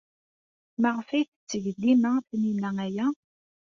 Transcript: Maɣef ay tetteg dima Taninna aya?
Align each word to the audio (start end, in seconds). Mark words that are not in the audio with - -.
Maɣef 0.81 1.09
ay 1.11 1.25
tetteg 1.25 1.65
dima 1.81 2.11
Taninna 2.27 2.69
aya? 2.85 3.07